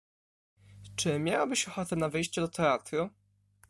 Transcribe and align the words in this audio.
Czy 0.95 1.19
miałabyś 1.19 1.67
ochotę 1.67 1.95
na 1.95 2.09
wyjście 2.09 2.41
do 2.41 2.47
teatru? 2.47 3.09